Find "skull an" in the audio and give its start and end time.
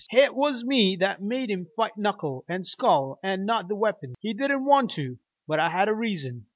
2.65-3.45